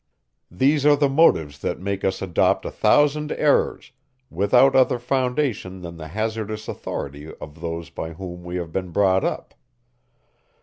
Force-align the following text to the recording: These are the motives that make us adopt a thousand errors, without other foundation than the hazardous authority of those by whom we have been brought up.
These 0.49 0.83
are 0.83 0.95
the 0.95 1.07
motives 1.07 1.59
that 1.59 1.79
make 1.79 2.03
us 2.03 2.23
adopt 2.23 2.65
a 2.65 2.71
thousand 2.71 3.31
errors, 3.33 3.91
without 4.31 4.75
other 4.75 4.97
foundation 4.97 5.81
than 5.81 5.97
the 5.97 6.07
hazardous 6.07 6.67
authority 6.67 7.31
of 7.35 7.61
those 7.61 7.91
by 7.91 8.13
whom 8.13 8.43
we 8.43 8.55
have 8.55 8.71
been 8.71 8.89
brought 8.89 9.23
up. 9.23 9.53